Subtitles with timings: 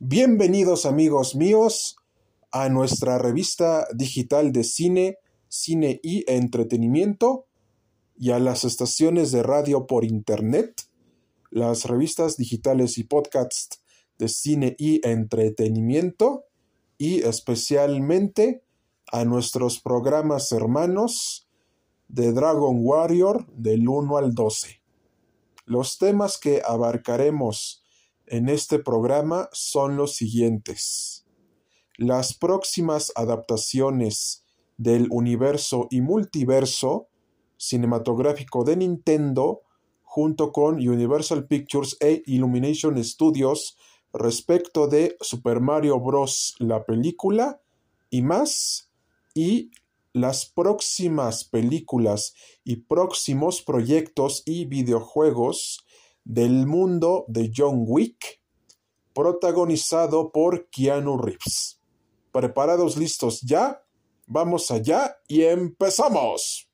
[0.00, 1.96] Bienvenidos amigos míos
[2.52, 7.46] a nuestra revista digital de cine, cine y entretenimiento
[8.16, 10.82] y a las estaciones de radio por internet,
[11.50, 13.82] las revistas digitales y podcasts
[14.18, 16.44] de cine y entretenimiento
[16.96, 18.62] y especialmente
[19.10, 21.48] a nuestros programas hermanos
[22.06, 24.80] de Dragon Warrior del 1 al 12.
[25.64, 27.82] Los temas que abarcaremos
[28.30, 31.26] en este programa son los siguientes.
[31.96, 34.44] Las próximas adaptaciones
[34.76, 37.08] del universo y multiverso
[37.56, 39.62] cinematográfico de Nintendo
[40.02, 43.76] junto con Universal Pictures e Illumination Studios
[44.12, 46.54] respecto de Super Mario Bros.
[46.58, 47.60] la película
[48.10, 48.90] y más
[49.34, 49.70] y
[50.12, 55.84] las próximas películas y próximos proyectos y videojuegos
[56.28, 58.40] del mundo de John Wick,
[59.14, 61.80] protagonizado por Keanu Reeves.
[62.30, 63.82] ¿Preparados listos ya?
[64.26, 66.68] Vamos allá y empezamos.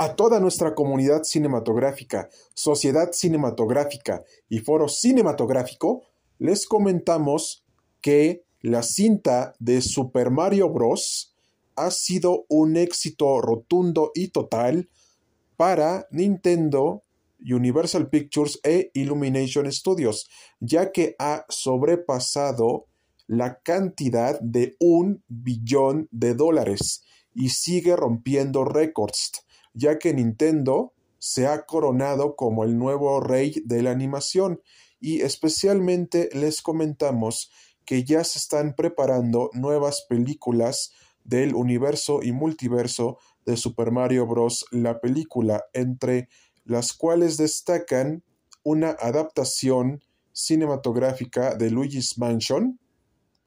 [0.00, 6.04] A toda nuestra comunidad cinematográfica, sociedad cinematográfica y foro cinematográfico,
[6.38, 7.64] les comentamos
[8.00, 11.34] que la cinta de Super Mario Bros.
[11.74, 14.88] ha sido un éxito rotundo y total
[15.56, 17.02] para Nintendo,
[17.40, 20.28] Universal Pictures e Illumination Studios,
[20.60, 22.86] ya que ha sobrepasado
[23.26, 27.02] la cantidad de un billón de dólares
[27.34, 29.44] y sigue rompiendo récords
[29.78, 34.60] ya que Nintendo se ha coronado como el nuevo rey de la animación
[35.00, 37.50] y especialmente les comentamos
[37.84, 40.92] que ya se están preparando nuevas películas
[41.24, 44.66] del universo y multiverso de Super Mario Bros.
[44.72, 46.28] la película, entre
[46.64, 48.24] las cuales destacan
[48.64, 50.02] una adaptación
[50.32, 52.78] cinematográfica de Luigi's Mansion,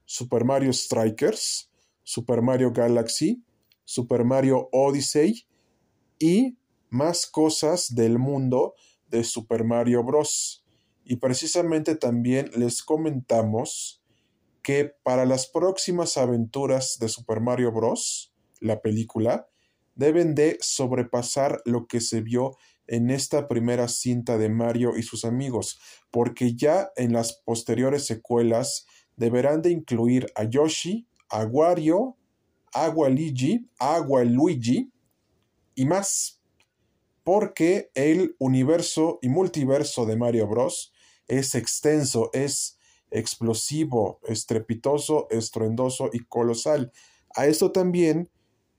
[0.05, 1.69] Super Mario Strikers,
[2.03, 3.43] Super Mario Galaxy,
[3.83, 5.45] Super Mario Odyssey
[6.21, 6.57] y
[6.89, 8.75] más cosas del mundo
[9.09, 10.63] de Super Mario Bros.
[11.03, 14.01] Y precisamente también les comentamos
[14.61, 19.47] que para las próximas aventuras de Super Mario Bros., la película,
[19.95, 22.55] deben de sobrepasar lo que se vio
[22.87, 25.79] en esta primera cinta de Mario y sus amigos,
[26.11, 32.17] porque ya en las posteriores secuelas deberán de incluir a Yoshi, a Wario,
[32.73, 34.01] a Waluigi, a
[35.75, 36.41] y más,
[37.23, 40.91] porque el universo y multiverso de Mario Bros.
[41.27, 42.77] es extenso, es
[43.11, 46.91] explosivo, estrepitoso, estruendoso y colosal.
[47.35, 48.29] A esto también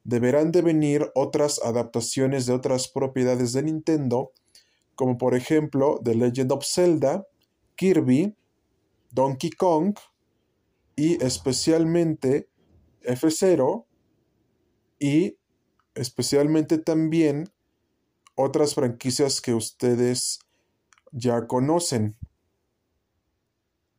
[0.05, 4.33] deberán de venir otras adaptaciones de otras propiedades de Nintendo,
[4.95, 7.27] como por ejemplo The Legend of Zelda,
[7.77, 8.35] Kirby,
[9.11, 9.95] Donkey Kong
[10.97, 12.49] y especialmente
[13.03, 13.85] F0
[14.99, 15.37] y
[15.95, 17.51] especialmente también
[18.35, 20.41] otras franquicias que ustedes
[21.11, 22.17] ya conocen.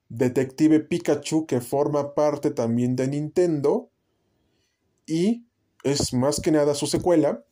[0.09, 3.89] Detective Pikachu que forma parte también de Nintendo
[5.05, 5.45] y
[5.83, 7.43] es más que nada su secuela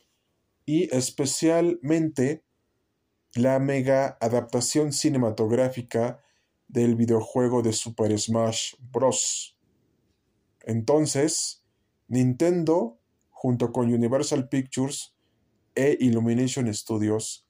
[0.66, 2.44] y especialmente
[3.34, 6.22] la mega adaptación cinematográfica
[6.68, 9.58] del videojuego de Super Smash Bros.
[10.62, 11.64] Entonces,
[12.08, 13.01] Nintendo
[13.42, 15.16] junto con Universal Pictures
[15.74, 17.48] e Illumination Studios,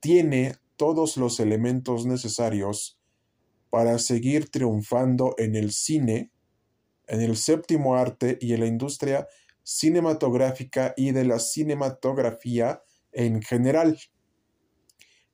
[0.00, 2.98] tiene todos los elementos necesarios
[3.68, 6.32] para seguir triunfando en el cine,
[7.08, 9.28] en el séptimo arte y en la industria
[9.62, 13.98] cinematográfica y de la cinematografía en general.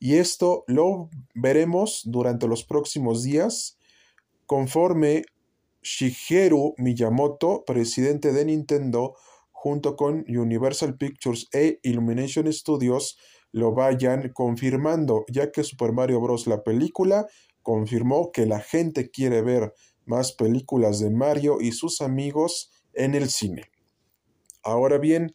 [0.01, 3.79] Y esto lo veremos durante los próximos días
[4.47, 5.23] conforme
[5.83, 9.15] Shigeru Miyamoto, presidente de Nintendo,
[9.65, 13.17] junto con Universal Pictures e Illumination Studios
[13.51, 16.47] lo vayan confirmando, ya que Super Mario Bros.
[16.47, 17.27] la película
[17.63, 19.73] confirmó que la gente quiere ver
[20.05, 23.71] más películas de Mario y sus amigos en el cine.
[24.63, 25.35] Ahora bien,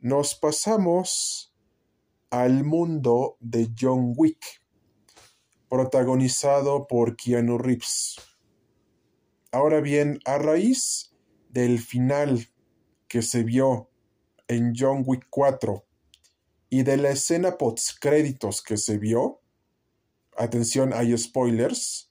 [0.00, 1.54] nos pasamos
[2.28, 4.44] al mundo de John Wick,
[5.70, 8.16] protagonizado por Keanu Reeves.
[9.50, 11.14] Ahora bien, a raíz
[11.48, 12.48] del final
[13.08, 13.90] que se vio
[14.48, 15.84] en John Wick 4
[16.68, 19.40] y de la escena post créditos que se vio,
[20.36, 22.10] atención, hay spoilers,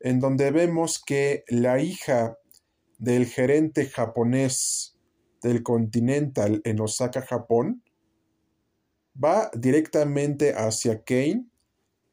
[0.00, 2.38] en donde vemos que la hija
[2.98, 4.96] del gerente japonés
[5.42, 7.82] del Continental en Osaka, Japón,
[9.22, 11.46] va directamente hacia Kane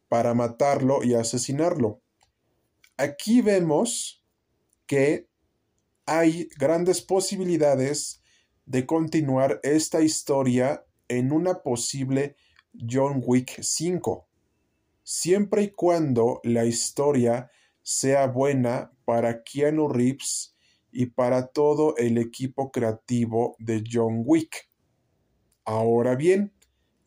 [0.07, 2.01] para matarlo y asesinarlo.
[2.97, 4.23] Aquí vemos
[4.87, 5.27] que
[6.05, 8.21] hay grandes posibilidades
[8.65, 12.35] de continuar esta historia en una posible
[12.77, 14.27] John Wick 5,
[15.03, 20.55] siempre y cuando la historia sea buena para Keanu Reeves
[20.91, 24.69] y para todo el equipo creativo de John Wick.
[25.63, 26.53] Ahora bien,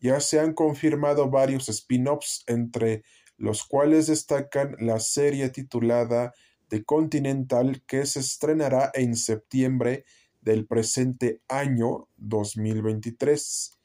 [0.01, 3.03] ya se han confirmado varios spin-offs entre
[3.37, 6.33] los cuales destacan la serie titulada
[6.69, 10.05] The Continental que se estrenará en septiembre
[10.41, 13.77] del presente año 2023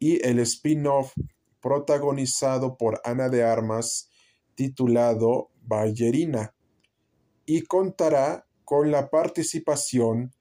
[0.00, 1.14] y el spin-off
[1.60, 4.10] protagonizado por Ana de Armas
[4.54, 6.54] titulado Ballerina
[7.46, 10.32] y contará con la participación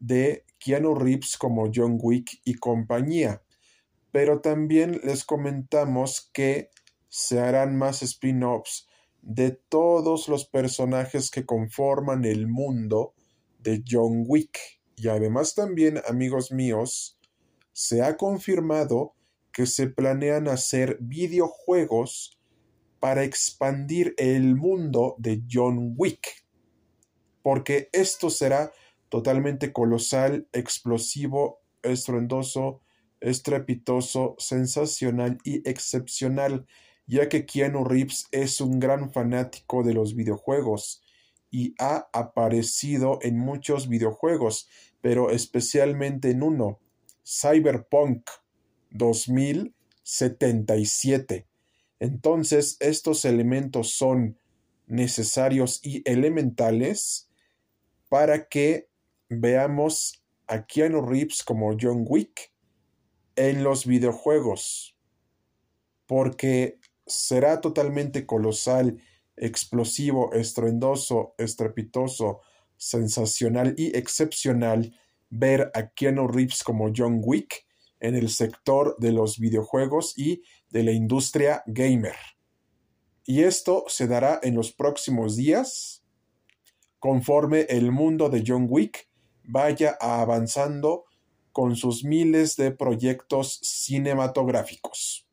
[0.00, 3.42] de Keanu Reeves como John Wick y compañía.
[4.12, 6.70] Pero también les comentamos que
[7.08, 8.87] se harán más spin-offs
[9.28, 13.14] de todos los personajes que conforman el mundo
[13.58, 14.58] de John Wick.
[14.96, 17.18] Y además también, amigos míos,
[17.74, 19.14] se ha confirmado
[19.52, 22.40] que se planean hacer videojuegos
[23.00, 26.46] para expandir el mundo de John Wick.
[27.42, 28.72] Porque esto será
[29.10, 32.80] totalmente colosal, explosivo, estruendoso,
[33.20, 36.66] estrepitoso, sensacional y excepcional
[37.08, 41.02] ya que Keanu Reeves es un gran fanático de los videojuegos
[41.50, 44.68] y ha aparecido en muchos videojuegos,
[45.00, 46.78] pero especialmente en uno,
[47.24, 48.28] Cyberpunk
[48.90, 51.46] 2077.
[51.98, 54.38] Entonces, estos elementos son
[54.86, 57.30] necesarios y elementales
[58.10, 58.90] para que
[59.30, 62.52] veamos a Keanu Reeves como John Wick
[63.36, 64.96] en los videojuegos.
[66.06, 66.78] Porque
[67.08, 68.98] será totalmente colosal,
[69.36, 72.40] explosivo, estruendoso, estrepitoso,
[72.76, 74.94] sensacional y excepcional
[75.30, 77.66] ver a Keanu Reeves como John Wick
[78.00, 82.14] en el sector de los videojuegos y de la industria gamer.
[83.24, 86.04] Y esto se dará en los próximos días
[86.98, 89.08] conforme el mundo de John Wick
[89.44, 91.04] vaya avanzando
[91.52, 95.27] con sus miles de proyectos cinematográficos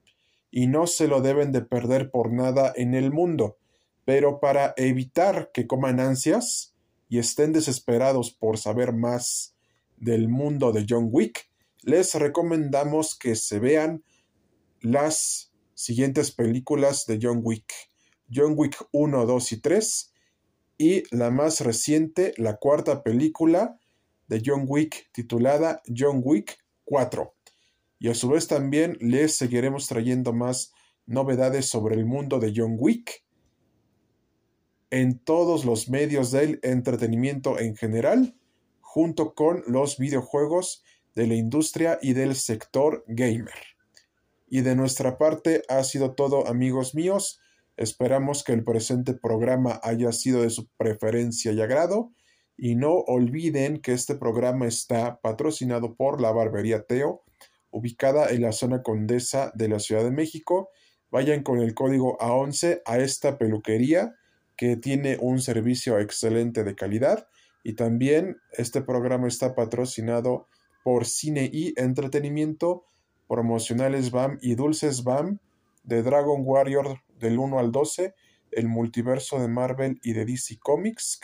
[0.56, 3.58] y no se lo deben de perder por nada en el mundo.
[4.06, 6.74] Pero para evitar que coman ansias
[7.10, 9.54] y estén desesperados por saber más
[9.98, 11.50] del mundo de John Wick,
[11.82, 14.06] les recomendamos que se vean
[14.80, 17.74] las siguientes películas de John Wick.
[18.34, 20.14] John Wick 1, 2 y 3
[20.78, 23.78] y la más reciente, la cuarta película
[24.28, 27.36] de John Wick titulada John Wick 4
[28.00, 30.74] y a su vez también les seguiremos trayendo más
[31.06, 33.24] novedades sobre el mundo de John Wick
[34.92, 38.36] en todos los medios del entretenimiento en general,
[38.82, 40.84] junto con los videojuegos
[41.16, 43.76] de la industria y del sector gamer.
[44.48, 47.42] Y de nuestra parte ha sido todo amigos míos.
[47.78, 52.14] Esperamos que el presente programa haya sido de su preferencia y agrado.
[52.58, 57.26] Y no olviden que este programa está patrocinado por la Barbería Teo
[57.76, 60.70] ubicada en la zona condesa de la Ciudad de México.
[61.12, 64.16] Vayan con el código A11 a esta peluquería
[64.56, 67.28] que tiene un servicio excelente de calidad.
[67.64, 70.48] Y también este programa está patrocinado
[70.86, 72.86] por Cine y Entretenimiento,
[73.28, 75.40] Promocionales BAM y Dulces BAM
[75.84, 78.14] de Dragon Warrior del 1 al 12,
[78.52, 81.20] el multiverso de Marvel y de DC Comics,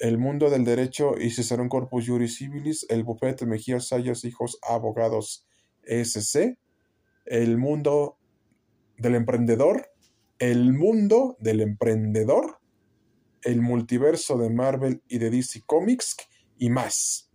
[0.00, 5.46] el mundo del derecho y Cesarón Corpus Juris Civilis, el bufete Mejía Sayas Hijos Abogados
[5.84, 6.58] SC,
[7.26, 8.16] el mundo
[8.96, 9.90] del emprendedor,
[10.38, 12.60] el mundo del emprendedor,
[13.42, 16.16] el multiverso de Marvel y de DC Comics
[16.58, 17.30] y más.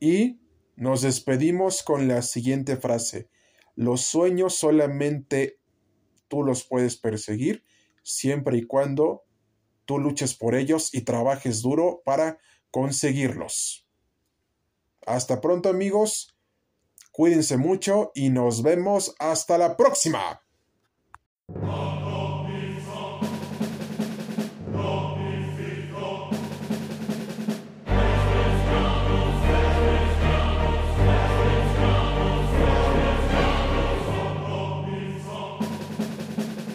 [0.00, 0.40] Y
[0.76, 3.28] nos despedimos con la siguiente frase.
[3.74, 5.58] Los sueños solamente
[6.28, 7.64] tú los puedes perseguir
[8.02, 9.24] siempre y cuando
[9.88, 12.38] tú luches por ellos y trabajes duro para
[12.70, 13.86] conseguirlos.
[15.06, 16.36] Hasta pronto amigos,
[17.10, 20.42] cuídense mucho y nos vemos hasta la próxima.